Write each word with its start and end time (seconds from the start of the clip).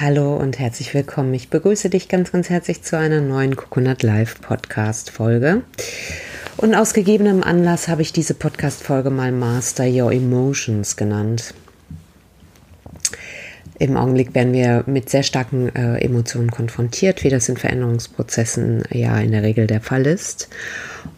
Hallo 0.00 0.36
und 0.36 0.60
herzlich 0.60 0.94
willkommen. 0.94 1.34
Ich 1.34 1.50
begrüße 1.50 1.90
dich 1.90 2.08
ganz, 2.08 2.30
ganz 2.30 2.50
herzlich 2.50 2.82
zu 2.82 2.96
einer 2.96 3.20
neuen 3.20 3.56
Coconut 3.56 4.04
Live 4.04 4.40
Podcast 4.40 5.10
Folge. 5.10 5.62
Und 6.56 6.76
aus 6.76 6.94
gegebenem 6.94 7.42
Anlass 7.42 7.88
habe 7.88 8.02
ich 8.02 8.12
diese 8.12 8.34
Podcast 8.34 8.84
Folge 8.84 9.10
mal 9.10 9.32
Master 9.32 9.88
Your 9.88 10.12
Emotions 10.12 10.96
genannt. 10.96 11.52
Im 13.80 13.96
Augenblick 13.96 14.36
werden 14.36 14.52
wir 14.52 14.84
mit 14.86 15.10
sehr 15.10 15.24
starken 15.24 15.74
äh, 15.74 15.98
Emotionen 15.98 16.52
konfrontiert, 16.52 17.24
wie 17.24 17.30
das 17.30 17.48
in 17.48 17.56
Veränderungsprozessen 17.56 18.84
ja 18.92 19.18
in 19.18 19.32
der 19.32 19.42
Regel 19.42 19.66
der 19.66 19.80
Fall 19.80 20.06
ist. 20.06 20.48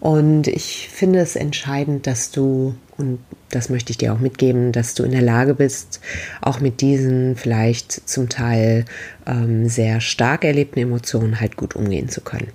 Und 0.00 0.46
ich 0.46 0.88
finde 0.90 1.18
es 1.18 1.36
entscheidend, 1.36 2.06
dass 2.06 2.30
du, 2.30 2.74
und 3.00 3.18
das 3.48 3.68
möchte 3.68 3.90
ich 3.90 3.98
dir 3.98 4.12
auch 4.12 4.20
mitgeben, 4.20 4.72
dass 4.72 4.94
du 4.94 5.02
in 5.02 5.10
der 5.10 5.22
Lage 5.22 5.54
bist, 5.54 6.00
auch 6.40 6.60
mit 6.60 6.80
diesen 6.80 7.34
vielleicht 7.36 8.08
zum 8.08 8.28
Teil 8.28 8.84
ähm, 9.26 9.68
sehr 9.68 10.00
stark 10.00 10.44
erlebten 10.44 10.78
Emotionen 10.78 11.40
halt 11.40 11.56
gut 11.56 11.74
umgehen 11.74 12.08
zu 12.08 12.20
können. 12.20 12.48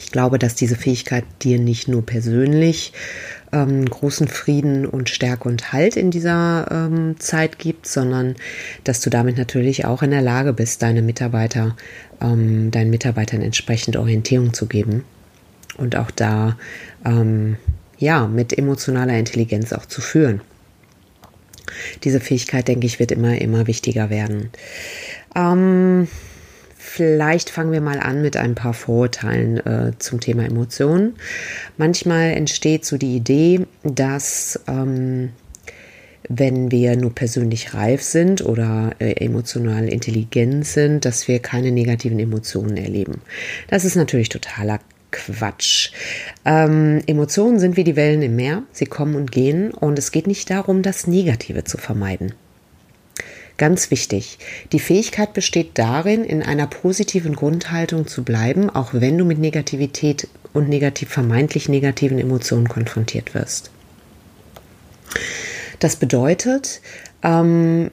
Ich 0.00 0.12
glaube, 0.12 0.38
dass 0.38 0.54
diese 0.54 0.76
Fähigkeit 0.76 1.24
dir 1.42 1.58
nicht 1.58 1.88
nur 1.88 2.04
persönlich 2.04 2.92
ähm, 3.52 3.84
großen 3.84 4.28
Frieden 4.28 4.86
und 4.86 5.08
Stärke 5.08 5.48
und 5.48 5.72
Halt 5.72 5.96
in 5.96 6.10
dieser 6.10 6.68
ähm, 6.70 7.16
Zeit 7.18 7.58
gibt, 7.58 7.86
sondern 7.86 8.36
dass 8.84 9.00
du 9.00 9.10
damit 9.10 9.38
natürlich 9.38 9.84
auch 9.84 10.02
in 10.02 10.10
der 10.10 10.22
Lage 10.22 10.52
bist, 10.52 10.82
deine 10.82 11.02
Mitarbeiter, 11.02 11.76
ähm, 12.20 12.70
deinen 12.70 12.90
Mitarbeitern 12.90 13.42
entsprechend 13.42 13.96
Orientierung 13.96 14.52
zu 14.52 14.66
geben 14.66 15.04
und 15.76 15.96
auch 15.96 16.10
da 16.10 16.58
ähm, 17.04 17.56
ja 17.98 18.26
mit 18.26 18.56
emotionaler 18.56 19.18
Intelligenz 19.18 19.72
auch 19.72 19.86
zu 19.86 20.00
führen. 20.00 20.40
Diese 22.04 22.20
Fähigkeit, 22.20 22.68
denke 22.68 22.86
ich, 22.86 22.98
wird 22.98 23.12
immer, 23.12 23.40
immer 23.40 23.66
wichtiger 23.66 24.10
werden. 24.10 24.50
Ähm, 25.34 26.08
vielleicht 26.76 27.50
fangen 27.50 27.72
wir 27.72 27.80
mal 27.80 28.00
an 28.00 28.22
mit 28.22 28.36
ein 28.36 28.54
paar 28.54 28.74
Vorurteilen 28.74 29.58
äh, 29.58 29.92
zum 29.98 30.20
Thema 30.20 30.44
Emotionen. 30.44 31.16
Manchmal 31.76 32.32
entsteht 32.32 32.84
so 32.84 32.96
die 32.96 33.16
Idee, 33.16 33.66
dass 33.84 34.60
ähm, 34.66 35.30
wenn 36.28 36.70
wir 36.70 36.96
nur 36.96 37.14
persönlich 37.14 37.74
reif 37.74 38.02
sind 38.02 38.44
oder 38.44 38.94
äh, 38.98 39.12
emotional 39.24 39.88
intelligent 39.88 40.66
sind, 40.66 41.04
dass 41.04 41.26
wir 41.26 41.38
keine 41.38 41.70
negativen 41.70 42.18
Emotionen 42.18 42.76
erleben. 42.76 43.22
Das 43.68 43.84
ist 43.84 43.96
natürlich 43.96 44.28
totaler 44.28 44.80
Quatsch. 45.10 45.90
Ähm, 46.44 47.02
Emotionen 47.06 47.58
sind 47.58 47.76
wie 47.76 47.84
die 47.84 47.96
Wellen 47.96 48.22
im 48.22 48.36
Meer. 48.36 48.62
Sie 48.72 48.86
kommen 48.86 49.14
und 49.14 49.32
gehen 49.32 49.72
und 49.72 49.98
es 49.98 50.12
geht 50.12 50.26
nicht 50.26 50.50
darum, 50.50 50.82
das 50.82 51.06
Negative 51.06 51.64
zu 51.64 51.78
vermeiden. 51.78 52.34
Ganz 53.56 53.90
wichtig, 53.90 54.38
die 54.70 54.78
Fähigkeit 54.78 55.32
besteht 55.32 55.78
darin, 55.78 56.24
in 56.24 56.44
einer 56.44 56.68
positiven 56.68 57.34
Grundhaltung 57.34 58.06
zu 58.06 58.22
bleiben, 58.22 58.70
auch 58.70 58.90
wenn 58.92 59.18
du 59.18 59.24
mit 59.24 59.38
Negativität 59.38 60.28
und 60.52 60.68
negativ, 60.68 61.08
vermeintlich 61.08 61.68
negativen 61.68 62.20
Emotionen 62.20 62.68
konfrontiert 62.68 63.34
wirst. 63.34 63.72
Das 65.80 65.96
bedeutet, 65.96 66.80
ähm, 67.24 67.90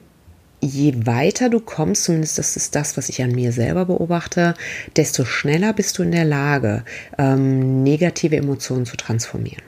je 0.60 1.06
weiter 1.06 1.48
du 1.48 1.60
kommst, 1.60 2.04
zumindest 2.04 2.38
das 2.38 2.56
ist 2.56 2.74
das, 2.74 2.96
was 2.96 3.08
ich 3.08 3.22
an 3.22 3.32
mir 3.32 3.52
selber 3.52 3.86
beobachte, 3.86 4.54
desto 4.96 5.24
schneller 5.24 5.72
bist 5.72 5.98
du 5.98 6.02
in 6.02 6.12
der 6.12 6.24
Lage, 6.24 6.84
ähm, 7.18 7.82
negative 7.82 8.36
Emotionen 8.36 8.86
zu 8.86 8.96
transformieren. 8.96 9.62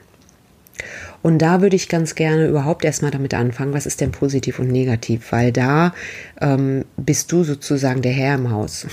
Und 1.21 1.39
da 1.39 1.61
würde 1.61 1.75
ich 1.75 1.89
ganz 1.89 2.15
gerne 2.15 2.47
überhaupt 2.47 2.85
erstmal 2.85 3.11
damit 3.11 3.33
anfangen, 3.33 3.73
was 3.73 3.85
ist 3.85 3.99
denn 3.99 4.11
positiv 4.11 4.59
und 4.59 4.69
negativ, 4.69 5.31
weil 5.31 5.51
da 5.51 5.93
ähm, 6.39 6.85
bist 6.95 7.31
du 7.31 7.43
sozusagen 7.43 8.01
der 8.01 8.13
Herr 8.13 8.35
im 8.35 8.51
Haus. 8.51 8.87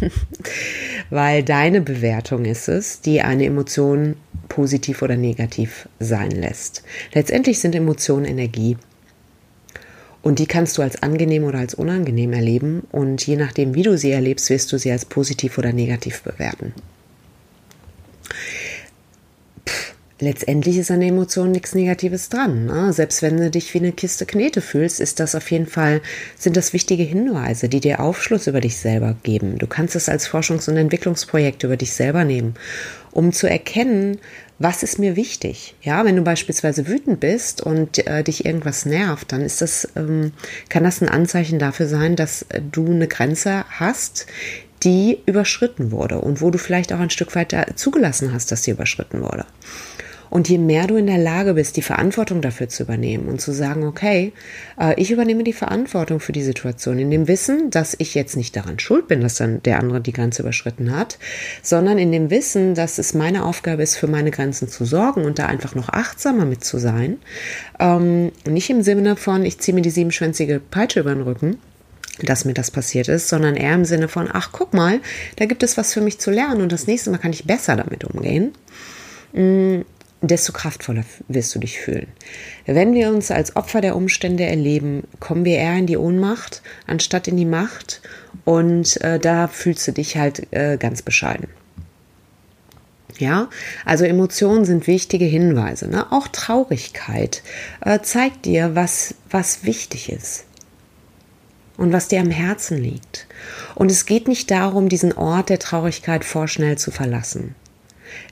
weil 1.10 1.44
deine 1.44 1.80
Bewertung 1.80 2.44
ist 2.44 2.68
es, 2.68 3.00
die 3.00 3.22
eine 3.22 3.44
Emotion 3.44 4.16
positiv 4.48 5.02
oder 5.02 5.16
negativ 5.16 5.88
sein 6.00 6.30
lässt. 6.30 6.82
Letztendlich 7.12 7.60
sind 7.60 7.74
Emotionen 7.74 8.24
Energie. 8.24 8.76
Und 10.22 10.38
die 10.38 10.46
kannst 10.46 10.76
du 10.78 10.82
als 10.82 11.02
angenehm 11.02 11.44
oder 11.44 11.58
als 11.58 11.74
unangenehm 11.74 12.32
erleben. 12.32 12.82
Und 12.90 13.26
je 13.26 13.36
nachdem, 13.36 13.74
wie 13.74 13.82
du 13.82 13.96
sie 13.96 14.10
erlebst, 14.10 14.50
wirst 14.50 14.72
du 14.72 14.78
sie 14.78 14.90
als 14.90 15.04
positiv 15.04 15.58
oder 15.58 15.72
negativ 15.72 16.22
bewerten. 16.22 16.74
letztendlich 20.20 20.78
ist 20.78 20.90
an 20.90 21.00
der 21.00 21.10
Emotion 21.10 21.52
nichts 21.52 21.74
Negatives 21.74 22.28
dran. 22.28 22.66
Ne? 22.66 22.92
Selbst 22.92 23.22
wenn 23.22 23.36
du 23.36 23.50
dich 23.50 23.72
wie 23.74 23.78
eine 23.78 23.92
Kiste 23.92 24.26
Knete 24.26 24.60
fühlst, 24.60 25.00
ist 25.00 25.20
das 25.20 25.34
auf 25.34 25.50
jeden 25.50 25.66
Fall, 25.66 26.00
sind 26.36 26.56
das 26.56 26.72
wichtige 26.72 27.02
Hinweise, 27.02 27.68
die 27.68 27.80
dir 27.80 28.00
Aufschluss 28.00 28.46
über 28.46 28.60
dich 28.60 28.76
selber 28.76 29.16
geben. 29.22 29.58
Du 29.58 29.66
kannst 29.66 29.96
es 29.96 30.08
als 30.08 30.28
Forschungs- 30.28 30.68
und 30.68 30.76
Entwicklungsprojekt 30.76 31.62
über 31.62 31.76
dich 31.76 31.92
selber 31.92 32.24
nehmen, 32.24 32.54
um 33.18 33.32
zu 33.32 33.50
erkennen, 33.50 34.18
was 34.60 34.84
ist 34.84 35.00
mir 35.00 35.16
wichtig? 35.16 35.74
Ja, 35.82 36.04
wenn 36.04 36.14
du 36.14 36.22
beispielsweise 36.22 36.86
wütend 36.86 37.18
bist 37.18 37.60
und 37.60 38.06
äh, 38.06 38.22
dich 38.22 38.46
irgendwas 38.46 38.86
nervt, 38.86 39.32
dann 39.32 39.42
ist 39.42 39.60
das, 39.60 39.88
ähm, 39.96 40.30
kann 40.68 40.84
das 40.84 41.02
ein 41.02 41.08
Anzeichen 41.08 41.58
dafür 41.58 41.88
sein, 41.88 42.14
dass 42.14 42.46
du 42.70 42.86
eine 42.86 43.08
Grenze 43.08 43.64
hast, 43.70 44.26
die 44.84 45.18
überschritten 45.26 45.90
wurde 45.90 46.20
und 46.20 46.40
wo 46.40 46.52
du 46.52 46.58
vielleicht 46.58 46.92
auch 46.92 47.00
ein 47.00 47.10
Stück 47.10 47.34
weit 47.34 47.56
zugelassen 47.74 48.32
hast, 48.32 48.52
dass 48.52 48.62
sie 48.62 48.70
überschritten 48.70 49.20
wurde. 49.20 49.46
Und 50.30 50.48
je 50.48 50.58
mehr 50.58 50.86
du 50.86 50.96
in 50.96 51.06
der 51.06 51.18
Lage 51.18 51.54
bist, 51.54 51.76
die 51.76 51.82
Verantwortung 51.82 52.40
dafür 52.40 52.68
zu 52.68 52.82
übernehmen 52.82 53.28
und 53.28 53.40
zu 53.40 53.52
sagen, 53.52 53.84
okay, 53.84 54.32
äh, 54.78 55.00
ich 55.00 55.10
übernehme 55.10 55.44
die 55.44 55.52
Verantwortung 55.52 56.20
für 56.20 56.32
die 56.32 56.42
Situation, 56.42 56.98
in 56.98 57.10
dem 57.10 57.28
Wissen, 57.28 57.70
dass 57.70 57.94
ich 57.98 58.14
jetzt 58.14 58.36
nicht 58.36 58.56
daran 58.56 58.78
schuld 58.78 59.08
bin, 59.08 59.20
dass 59.20 59.36
dann 59.36 59.62
der 59.62 59.78
andere 59.78 60.00
die 60.00 60.12
Grenze 60.12 60.42
überschritten 60.42 60.94
hat, 60.94 61.18
sondern 61.62 61.98
in 61.98 62.12
dem 62.12 62.30
Wissen, 62.30 62.74
dass 62.74 62.98
es 62.98 63.14
meine 63.14 63.44
Aufgabe 63.44 63.82
ist, 63.82 63.96
für 63.96 64.06
meine 64.06 64.30
Grenzen 64.30 64.68
zu 64.68 64.84
sorgen 64.84 65.24
und 65.24 65.38
da 65.38 65.46
einfach 65.46 65.74
noch 65.74 65.88
achtsamer 65.88 66.44
mit 66.44 66.64
zu 66.64 66.78
sein. 66.78 67.18
Ähm, 67.78 68.32
nicht 68.48 68.70
im 68.70 68.82
Sinne 68.82 69.16
von, 69.16 69.44
ich 69.44 69.58
ziehe 69.58 69.74
mir 69.74 69.82
die 69.82 69.90
siebenschwänzige 69.90 70.60
Peitsche 70.60 71.00
über 71.00 71.14
den 71.14 71.22
Rücken, 71.22 71.58
dass 72.22 72.44
mir 72.44 72.54
das 72.54 72.70
passiert 72.70 73.08
ist, 73.08 73.28
sondern 73.28 73.56
eher 73.56 73.74
im 73.74 73.84
Sinne 73.84 74.08
von, 74.08 74.28
ach, 74.32 74.50
guck 74.52 74.74
mal, 74.74 75.00
da 75.36 75.46
gibt 75.46 75.62
es 75.62 75.76
was 75.76 75.92
für 75.92 76.00
mich 76.00 76.18
zu 76.18 76.30
lernen 76.30 76.62
und 76.62 76.72
das 76.72 76.86
nächste 76.86 77.10
Mal 77.10 77.18
kann 77.18 77.32
ich 77.32 77.46
besser 77.46 77.76
damit 77.76 78.04
umgehen, 78.04 78.52
mm, 79.32 79.80
desto 80.20 80.52
kraftvoller 80.52 81.04
wirst 81.28 81.54
du 81.54 81.58
dich 81.58 81.78
fühlen. 81.78 82.08
Wenn 82.66 82.94
wir 82.94 83.08
uns 83.08 83.30
als 83.30 83.54
Opfer 83.56 83.80
der 83.80 83.96
Umstände 83.96 84.44
erleben, 84.44 85.04
kommen 85.20 85.44
wir 85.44 85.56
eher 85.56 85.76
in 85.76 85.86
die 85.86 85.96
Ohnmacht, 85.96 86.62
anstatt 86.86 87.28
in 87.28 87.36
die 87.36 87.44
Macht 87.44 88.00
und 88.44 89.00
äh, 89.02 89.18
da 89.18 89.48
fühlst 89.48 89.86
du 89.86 89.92
dich 89.92 90.16
halt 90.16 90.52
äh, 90.52 90.76
ganz 90.76 91.02
bescheiden. 91.02 91.48
Ja, 93.18 93.48
also 93.84 94.04
Emotionen 94.04 94.64
sind 94.64 94.86
wichtige 94.86 95.24
Hinweise. 95.24 95.88
Ne? 95.88 96.10
Auch 96.12 96.28
Traurigkeit 96.28 97.42
äh, 97.80 97.98
zeigt 98.00 98.44
dir, 98.44 98.76
was, 98.76 99.14
was 99.30 99.64
wichtig 99.64 100.12
ist 100.12 100.44
und 101.76 101.92
was 101.92 102.08
dir 102.08 102.20
am 102.20 102.30
Herzen 102.30 102.78
liegt. 102.78 103.26
Und 103.74 103.90
es 103.90 104.06
geht 104.06 104.28
nicht 104.28 104.50
darum, 104.50 104.88
diesen 104.88 105.12
Ort 105.12 105.48
der 105.48 105.58
Traurigkeit 105.58 106.24
vorschnell 106.24 106.78
zu 106.78 106.92
verlassen. 106.92 107.56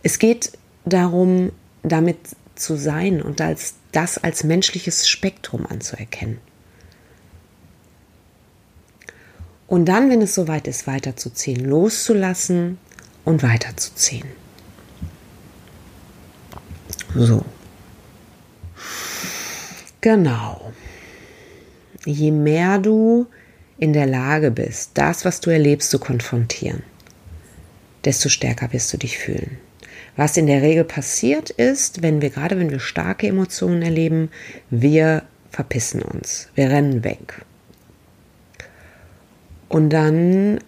Es 0.02 0.18
geht 0.18 0.52
darum, 0.84 1.50
damit 1.82 2.18
zu 2.54 2.76
sein 2.76 3.22
und 3.22 3.40
als 3.40 3.74
das 3.92 4.18
als 4.18 4.44
menschliches 4.44 5.08
Spektrum 5.08 5.66
anzuerkennen. 5.66 6.38
Und 9.66 9.86
dann, 9.86 10.10
wenn 10.10 10.22
es 10.22 10.34
soweit 10.34 10.68
ist, 10.68 10.86
weiterzuziehen, 10.86 11.64
loszulassen 11.64 12.78
und 13.24 13.42
weiterzuziehen. 13.42 14.28
So. 17.14 17.44
Genau. 20.00 20.72
Je 22.04 22.30
mehr 22.30 22.78
du 22.78 23.26
in 23.78 23.92
der 23.92 24.06
Lage 24.06 24.50
bist, 24.50 24.92
das, 24.94 25.24
was 25.24 25.40
du 25.40 25.50
erlebst, 25.50 25.90
zu 25.90 25.98
konfrontieren, 25.98 26.82
desto 28.04 28.28
stärker 28.28 28.72
wirst 28.72 28.92
du 28.92 28.98
dich 28.98 29.18
fühlen. 29.18 29.58
Was 30.16 30.36
in 30.36 30.46
der 30.46 30.62
Regel 30.62 30.84
passiert 30.84 31.50
ist, 31.50 32.02
wenn 32.02 32.22
wir 32.22 32.30
gerade 32.30 32.58
wenn 32.58 32.70
wir 32.70 32.80
starke 32.80 33.26
Emotionen 33.26 33.82
erleben, 33.82 34.30
wir 34.70 35.22
verpissen 35.50 36.02
uns, 36.02 36.48
wir 36.54 36.70
rennen 36.70 37.04
weg. 37.04 37.44
Und 39.68 39.90
dann 39.90 40.58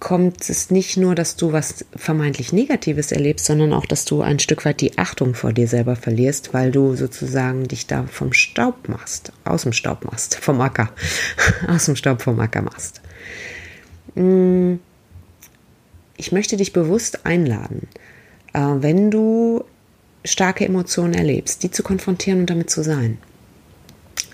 kommt 0.00 0.48
es 0.48 0.70
nicht 0.70 0.96
nur, 0.96 1.14
dass 1.14 1.36
du 1.36 1.52
was 1.52 1.84
vermeintlich 1.94 2.52
Negatives 2.52 3.12
erlebst, 3.12 3.46
sondern 3.46 3.72
auch, 3.72 3.84
dass 3.84 4.06
du 4.06 4.22
ein 4.22 4.38
Stück 4.38 4.64
weit 4.64 4.80
die 4.80 4.98
Achtung 4.98 5.34
vor 5.34 5.52
dir 5.52 5.68
selber 5.68 5.94
verlierst, 5.94 6.54
weil 6.54 6.72
du 6.72 6.96
sozusagen 6.96 7.68
dich 7.68 7.86
da 7.86 8.04
vom 8.04 8.32
Staub 8.32 8.88
machst, 8.88 9.32
aus 9.44 9.62
dem 9.62 9.74
Staub 9.74 10.04
machst, 10.04 10.36
vom 10.36 10.60
Acker, 10.60 10.90
aus 11.68 11.84
dem 11.84 11.96
Staub 11.96 12.22
vom 12.22 12.40
Acker 12.40 12.62
machst. 12.62 13.02
Mm, 14.14 14.76
ich 16.16 16.32
möchte 16.32 16.56
dich 16.56 16.72
bewusst 16.72 17.26
einladen, 17.26 17.86
äh, 18.52 18.58
wenn 18.58 19.10
du 19.10 19.64
starke 20.24 20.64
Emotionen 20.64 21.14
erlebst, 21.14 21.62
die 21.62 21.70
zu 21.70 21.82
konfrontieren 21.82 22.40
und 22.40 22.50
damit 22.50 22.70
zu 22.70 22.82
sein. 22.82 23.18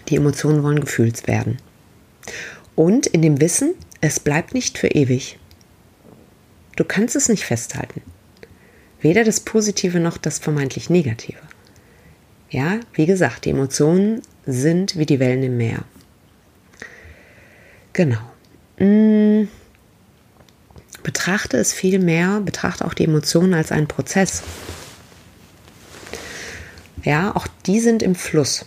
Die 0.09 0.17
Emotionen 0.17 0.63
wollen 0.63 0.81
gefühlt 0.81 1.27
werden. 1.27 1.59
Und 2.75 3.07
in 3.07 3.23
dem 3.23 3.41
Wissen, 3.41 3.75
es 4.01 4.21
bleibt 4.21 4.55
nicht 4.55 4.79
für 4.79 4.89
ewig. 4.89 5.39
Du 6.77 6.85
kannst 6.85 7.17
es 7.17 7.29
nicht 7.29 7.45
festhalten. 7.45 8.03
Weder 9.01 9.25
das 9.25 9.41
Positive 9.41 10.01
noch 10.01 10.17
das 10.17 10.39
vermeintlich 10.39 10.91
Negative. 10.91 11.39
Ja, 12.51 12.81
wie 12.95 13.07
gesagt, 13.07 13.45
die 13.45 13.51
Emotionen 13.51 14.23
sind 14.47 14.97
wie 14.97 15.07
die 15.07 15.19
Wellen 15.19 15.43
im 15.43 15.57
Meer. 15.57 15.85
Genau. 17.93 18.21
Hm. 18.77 19.49
Betrachte 21.07 21.57
es 21.57 21.73
viel 21.73 22.01
mehr, 22.01 22.41
betrachte 22.41 22.85
auch 22.85 22.93
die 22.93 23.05
Emotionen 23.05 23.55
als 23.55 23.71
einen 23.71 23.87
Prozess. 23.87 24.43
Ja, 27.05 27.31
auch 27.37 27.47
die 27.65 27.79
sind 27.79 28.03
im 28.03 28.17
Fluss. 28.17 28.67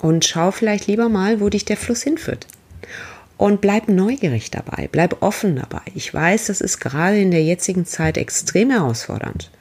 Und 0.00 0.24
schau 0.24 0.50
vielleicht 0.50 0.88
lieber 0.88 1.08
mal, 1.08 1.40
wo 1.40 1.48
dich 1.48 1.64
der 1.64 1.76
Fluss 1.76 2.02
hinführt. 2.02 2.48
Und 3.36 3.60
bleib 3.60 3.86
neugierig 3.86 4.50
dabei, 4.50 4.88
bleib 4.90 5.22
offen 5.22 5.54
dabei. 5.54 5.82
Ich 5.94 6.12
weiß, 6.12 6.46
das 6.46 6.60
ist 6.60 6.80
gerade 6.80 7.20
in 7.20 7.30
der 7.30 7.44
jetzigen 7.44 7.86
Zeit 7.86 8.18
extrem 8.18 8.70
herausfordernd. 8.70 9.52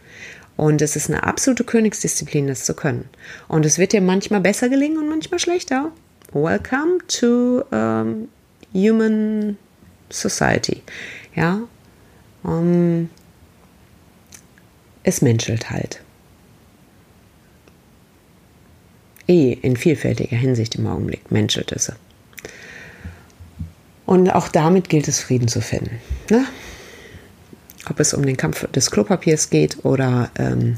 Und 0.56 0.82
es 0.82 0.96
ist 0.96 1.12
eine 1.12 1.26
absolute 1.26 1.64
Königsdisziplin, 1.64 2.48
das 2.48 2.66
zu 2.66 2.74
können. 2.74 3.08
Und 3.48 3.68
es 3.68 3.78
wird 3.78 3.94
dir 3.94 4.02
manchmal 4.02 4.42
besser 4.42 4.70
gelingen 4.70 4.98
und 4.98 5.10
manchmal 5.10 5.40
schlechter. 5.40 5.92
Welcome 6.34 6.98
to 7.08 7.62
um, 7.70 8.30
Human 8.74 9.60
Society. 10.10 10.82
Ja, 11.38 11.62
um, 12.42 13.10
es 15.04 15.22
menschelt 15.22 15.70
halt. 15.70 16.02
Eh 19.28 19.54
in 19.54 19.78
vielfältiger 19.78 20.36
Hinsicht 20.36 20.76
im 20.76 20.88
Augenblick 20.88 21.32
menschelt 21.32 21.72
es. 21.72 21.92
Und 24.08 24.32
auch 24.32 24.48
damit 24.48 24.90
gilt 24.90 25.08
es, 25.08 25.20
Frieden 25.20 25.48
zu 25.48 25.62
finden. 25.62 26.02
Ne? 26.32 26.46
Ob 27.88 28.00
es 28.00 28.16
um 28.16 28.26
den 28.26 28.38
Kampf 28.38 28.70
des 28.72 28.90
Klopapiers 28.90 29.52
geht 29.52 29.86
oder 29.86 30.32
ähm, 30.40 30.78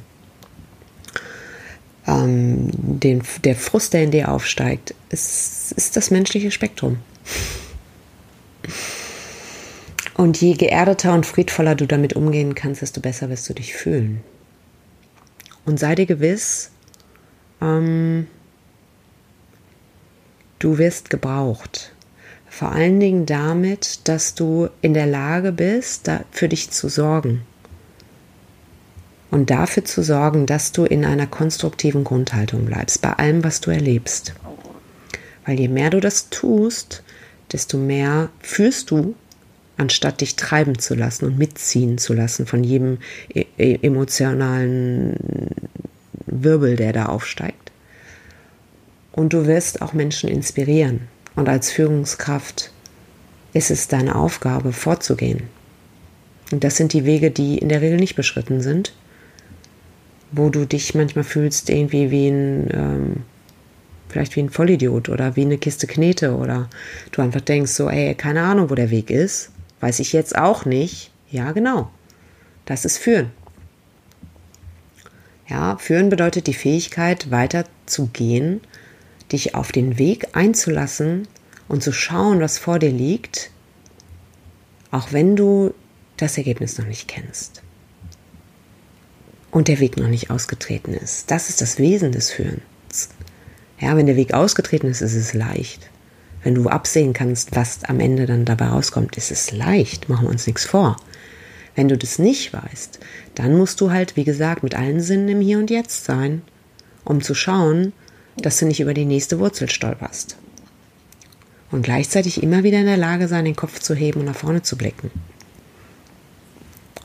ähm, 2.06 2.70
den, 2.74 3.24
der 3.46 3.56
Frust, 3.56 3.94
der 3.94 4.04
in 4.04 4.12
dir 4.12 4.30
aufsteigt, 4.30 4.94
es 5.10 5.72
ist 5.72 5.96
das 5.96 6.12
menschliche 6.12 6.52
Spektrum. 6.52 6.98
Und 10.20 10.42
je 10.42 10.54
geerdeter 10.56 11.14
und 11.14 11.26
friedvoller 11.26 11.76
du 11.76 11.88
damit 11.88 12.12
umgehen 12.12 12.54
kannst, 12.54 12.82
desto 12.82 13.00
besser 13.00 13.30
wirst 13.30 13.48
du 13.48 13.54
dich 13.54 13.74
fühlen. 13.74 14.22
Und 15.64 15.80
sei 15.80 15.96
dir 15.96 16.06
gewiss, 16.06 16.72
ähm, 17.62 18.28
du 20.60 20.78
wirst 20.78 21.10
gebraucht. 21.10 21.94
Vor 22.50 22.70
allen 22.74 23.00
Dingen 23.00 23.28
damit, 23.28 24.10
dass 24.10 24.36
du 24.36 24.68
in 24.82 24.94
der 24.94 25.08
Lage 25.08 25.54
bist, 25.54 26.12
für 26.32 26.50
dich 26.50 26.70
zu 26.70 26.90
sorgen. 26.90 27.44
Und 29.32 29.50
dafür 29.50 29.86
zu 29.86 30.04
sorgen, 30.04 30.46
dass 30.46 30.74
du 30.74 30.84
in 30.84 31.06
einer 31.06 31.28
konstruktiven 31.28 32.04
Grundhaltung 32.04 32.66
bleibst, 32.66 33.02
bei 33.02 33.14
allem, 33.14 33.46
was 33.46 33.62
du 33.62 33.72
erlebst. 33.72 34.34
Weil 35.46 35.62
je 35.62 35.70
mehr 35.70 35.90
du 35.90 36.02
das 36.02 36.30
tust, 36.30 37.04
desto 37.54 37.78
mehr 37.78 38.28
fühlst 38.42 38.92
du, 38.92 39.16
anstatt 39.80 40.22
dich 40.22 40.36
treiben 40.36 40.78
zu 40.78 40.94
lassen 40.94 41.26
und 41.26 41.38
mitziehen 41.38 41.98
zu 41.98 42.14
lassen 42.14 42.46
von 42.46 42.64
jedem 42.64 42.98
e-, 43.34 43.46
e-, 43.58 43.80
emotionalen 43.82 45.16
Wirbel, 46.26 46.76
der 46.76 46.94
da 46.94 47.06
aufsteigt. 47.06 47.72
Und 49.14 49.34
du 49.34 49.48
wirst 49.48 49.82
auch 49.82 49.94
Menschen 49.94 50.30
inspirieren. 50.30 51.08
Und 51.36 51.48
als 51.48 51.72
Führungskraft 51.72 52.72
ist 53.54 53.72
es 53.72 53.88
deine 53.88 54.16
Aufgabe, 54.16 54.74
vorzugehen. 54.74 55.44
Und 56.52 56.64
das 56.64 56.76
sind 56.76 56.94
die 56.94 57.06
Wege, 57.06 57.32
die 57.32 57.58
in 57.58 57.70
der 57.70 57.82
Regel 57.82 58.00
nicht 58.00 58.16
beschritten 58.16 58.62
sind, 58.62 58.94
wo 60.32 60.50
du 60.50 60.66
dich 60.66 60.94
manchmal 60.94 61.24
fühlst 61.24 61.70
irgendwie 61.70 62.12
wie 62.12 62.28
ein, 62.28 62.70
ähm, 62.74 63.16
vielleicht 64.10 64.36
wie 64.36 64.42
ein 64.42 64.50
Vollidiot 64.50 65.08
oder 65.08 65.36
wie 65.38 65.42
eine 65.42 65.58
Kiste 65.58 65.88
Knete 65.88 66.36
oder 66.36 66.70
du 67.12 67.22
einfach 67.22 67.42
denkst 67.42 67.72
so, 67.72 67.90
ey, 67.90 68.14
keine 68.16 68.42
Ahnung, 68.42 68.70
wo 68.70 68.76
der 68.76 68.90
Weg 68.90 69.10
ist, 69.10 69.52
weiß 69.80 70.00
ich 70.00 70.14
jetzt 70.14 70.38
auch 70.38 70.66
nicht. 70.66 71.12
Ja, 71.30 71.52
genau. 71.52 71.90
Das 72.66 72.86
ist 72.86 72.98
Führen. 72.98 73.32
Ja, 75.48 75.78
Führen 75.78 76.10
bedeutet 76.10 76.48
die 76.48 76.54
Fähigkeit, 76.54 77.32
weiterzugehen 77.32 78.62
dich 79.32 79.56
auf 79.56 79.72
den 79.72 79.98
Weg 79.98 80.36
einzulassen 80.36 81.28
und 81.68 81.84
zu 81.84 81.92
schauen, 81.92 82.40
was 82.40 82.58
vor 82.58 82.80
dir 82.80 82.92
liegt, 82.92 83.52
auch 84.92 85.12
wenn 85.12 85.36
du 85.36 85.74
das 86.18 86.38
Ergebnis 86.38 86.78
noch 86.78 86.86
nicht 86.86 87.08
kennst 87.08 87.62
und 89.52 89.68
der 89.68 89.80
Weg 89.80 89.98
noch 89.98 90.08
nicht 90.08 90.30
ausgetreten 90.30 90.94
ist. 90.94 91.32
Das 91.32 91.50
ist 91.50 91.62
das 91.62 91.78
Wesen 91.78 92.12
des 92.12 92.32
Führens. 92.32 93.10
Ja, 93.80 93.96
wenn 93.96 94.08
der 94.08 94.16
Weg 94.16 94.34
ausgetreten 94.34 94.88
ist, 94.88 95.02
ist 95.02 95.16
es 95.16 95.34
leicht. 95.34 95.90
Wenn 96.44 96.56
du 96.56 96.70
absehen 96.70 97.14
kannst, 97.14 97.56
was 97.56 97.84
am 97.84 98.00
Ende 98.00 98.26
dann 98.26 98.46
dabei 98.46 98.68
rauskommt, 98.68 99.18
ist 99.18 99.32
es 99.32 99.52
leicht. 99.52 100.10
Machen 100.10 100.26
wir 100.26 100.32
uns 100.32 100.48
nichts 100.48 100.66
vor. 100.66 100.98
Wenn 101.76 101.90
du 101.90 101.98
das 101.98 102.20
nicht 102.20 102.54
weißt, 102.54 103.00
dann 103.36 103.58
musst 103.58 103.82
du 103.82 103.92
halt, 103.92 104.16
wie 104.16 104.24
gesagt, 104.24 104.64
mit 104.64 104.76
allen 104.76 105.02
Sinnen 105.02 105.30
im 105.30 105.42
Hier 105.42 105.60
und 105.60 105.70
Jetzt 105.70 106.06
sein, 106.06 106.42
um 107.06 107.22
zu 107.22 107.34
schauen, 107.34 107.94
dass 108.38 108.60
du 108.60 108.66
nicht 108.66 108.80
über 108.80 108.94
die 108.94 109.06
nächste 109.06 109.40
Wurzel 109.40 109.70
stolperst. 109.70 110.38
Und 111.72 111.84
gleichzeitig 111.84 112.42
immer 112.42 112.64
wieder 112.64 112.80
in 112.80 112.86
der 112.86 112.98
Lage 112.98 113.28
sein, 113.28 113.46
den 113.46 113.56
Kopf 113.56 113.80
zu 113.80 113.94
heben 113.94 114.22
und 114.22 114.26
nach 114.26 114.36
vorne 114.36 114.62
zu 114.62 114.78
blicken. 114.78 115.12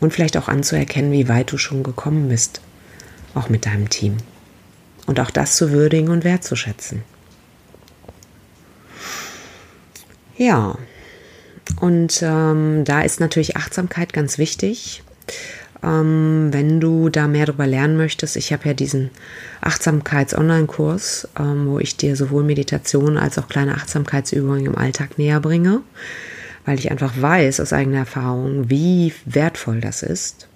Und 0.00 0.12
vielleicht 0.12 0.36
auch 0.36 0.48
anzuerkennen, 0.48 1.12
wie 1.12 1.28
weit 1.28 1.52
du 1.52 1.58
schon 1.58 1.82
gekommen 1.82 2.28
bist, 2.28 2.60
auch 3.34 3.48
mit 3.48 3.66
deinem 3.66 3.90
Team. 3.90 4.16
Und 5.06 5.20
auch 5.20 5.30
das 5.30 5.56
zu 5.56 5.70
würdigen 5.70 6.08
und 6.08 6.24
wertzuschätzen. 6.24 7.02
Ja, 10.36 10.76
und 11.80 12.20
ähm, 12.22 12.84
da 12.84 13.02
ist 13.02 13.20
natürlich 13.20 13.56
Achtsamkeit 13.56 14.12
ganz 14.12 14.38
wichtig. 14.38 15.02
Ähm, 15.82 16.48
wenn 16.50 16.80
du 16.80 17.08
da 17.08 17.28
mehr 17.28 17.46
darüber 17.46 17.66
lernen 17.66 17.96
möchtest, 17.96 18.36
ich 18.36 18.52
habe 18.52 18.68
ja 18.68 18.74
diesen 18.74 19.10
Achtsamkeits-Online-Kurs, 19.60 21.28
ähm, 21.38 21.66
wo 21.68 21.78
ich 21.78 21.96
dir 21.96 22.16
sowohl 22.16 22.44
Meditation 22.44 23.16
als 23.16 23.38
auch 23.38 23.48
kleine 23.48 23.74
Achtsamkeitsübungen 23.74 24.66
im 24.66 24.76
Alltag 24.76 25.18
näher 25.18 25.40
bringe, 25.40 25.80
weil 26.64 26.78
ich 26.78 26.90
einfach 26.90 27.20
weiß 27.20 27.60
aus 27.60 27.72
eigener 27.72 27.98
Erfahrung, 27.98 28.70
wie 28.70 29.12
wertvoll 29.26 29.80
das 29.80 30.02
ist. 30.02 30.48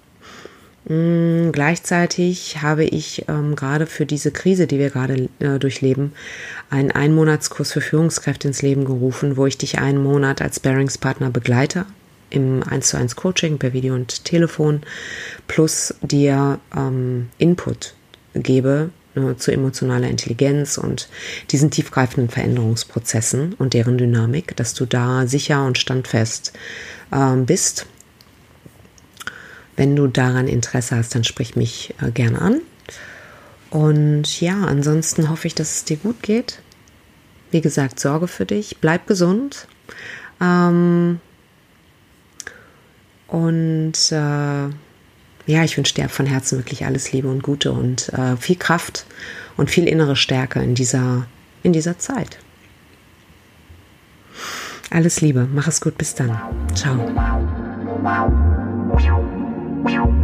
Mm, 0.88 1.52
gleichzeitig 1.52 2.62
habe 2.62 2.84
ich 2.84 3.26
ähm, 3.28 3.56
gerade 3.56 3.86
für 3.86 4.06
diese 4.06 4.30
Krise, 4.30 4.66
die 4.66 4.78
wir 4.78 4.88
gerade 4.88 5.28
äh, 5.38 5.58
durchleben, 5.58 6.12
einen 6.70 6.90
Einmonatskurs 6.90 7.72
für 7.72 7.82
Führungskräfte 7.82 8.48
ins 8.48 8.62
Leben 8.62 8.86
gerufen, 8.86 9.36
wo 9.36 9.44
ich 9.46 9.58
dich 9.58 9.78
einen 9.78 10.02
Monat 10.02 10.40
als 10.40 10.60
Bearingspartner 10.60 11.30
begleite 11.30 11.84
im 12.30 12.62
1 12.62 12.88
zu 12.88 12.96
1 12.96 13.16
Coaching 13.16 13.58
per 13.58 13.72
Video 13.72 13.94
und 13.94 14.24
Telefon 14.24 14.80
plus 15.46 15.94
dir 16.02 16.58
ähm, 16.76 17.28
Input 17.38 17.94
gebe 18.34 18.90
äh, 19.14 19.34
zu 19.36 19.50
emotionaler 19.50 20.08
Intelligenz 20.08 20.78
und 20.78 21.08
diesen 21.50 21.70
tiefgreifenden 21.70 22.30
Veränderungsprozessen 22.30 23.54
und 23.54 23.74
deren 23.74 23.98
Dynamik, 23.98 24.56
dass 24.56 24.74
du 24.74 24.86
da 24.86 25.26
sicher 25.26 25.64
und 25.66 25.78
standfest 25.78 26.52
ähm, 27.12 27.46
bist. 27.46 27.86
Wenn 29.78 29.94
du 29.94 30.08
daran 30.08 30.48
Interesse 30.48 30.96
hast, 30.96 31.14
dann 31.14 31.22
sprich 31.22 31.54
mich 31.54 31.94
äh, 32.02 32.10
gerne 32.10 32.40
an. 32.40 32.60
Und 33.70 34.40
ja, 34.40 34.64
ansonsten 34.64 35.30
hoffe 35.30 35.46
ich, 35.46 35.54
dass 35.54 35.76
es 35.76 35.84
dir 35.84 35.96
gut 35.98 36.20
geht. 36.20 36.58
Wie 37.52 37.60
gesagt, 37.60 38.00
sorge 38.00 38.26
für 38.26 38.44
dich, 38.44 38.78
bleib 38.80 39.06
gesund. 39.06 39.68
Ähm, 40.40 41.20
und 43.28 43.92
äh, 44.10 44.68
ja, 45.46 45.64
ich 45.64 45.76
wünsche 45.76 45.94
dir 45.94 46.08
von 46.08 46.26
Herzen 46.26 46.58
wirklich 46.58 46.84
alles 46.84 47.12
Liebe 47.12 47.28
und 47.28 47.44
Gute 47.44 47.70
und 47.70 48.12
äh, 48.14 48.36
viel 48.36 48.56
Kraft 48.56 49.06
und 49.56 49.70
viel 49.70 49.86
innere 49.86 50.16
Stärke 50.16 50.60
in 50.60 50.74
dieser, 50.74 51.26
in 51.62 51.72
dieser 51.72 52.00
Zeit. 52.00 52.38
Alles 54.90 55.20
Liebe, 55.20 55.46
mach 55.54 55.68
es 55.68 55.80
gut, 55.80 55.96
bis 55.96 56.16
dann. 56.16 56.36
Ciao. 56.74 56.98
Meow. 59.84 60.17